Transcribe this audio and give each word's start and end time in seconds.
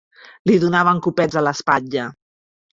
Li 0.51 0.55
donaven 0.63 1.03
copets 1.09 1.39
a 1.39 1.45
l'espatlla 1.51 2.11